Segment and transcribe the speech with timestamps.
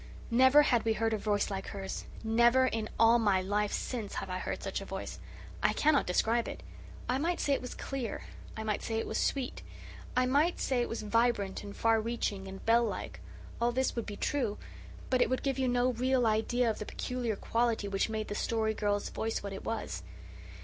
[0.31, 2.05] Never had we heard a voice like hers.
[2.23, 5.19] Never, in all my life since, have I heard such a voice.
[5.61, 6.63] I cannot describe it.
[7.07, 8.23] I might say it was clear;
[8.57, 9.61] I might say it was sweet;
[10.17, 13.19] I might say it was vibrant and far reaching and bell like;
[13.61, 14.57] all this would be true,
[15.11, 18.33] but it would give you no real idea of the peculiar quality which made the
[18.33, 20.01] Story Girl's voice what it was.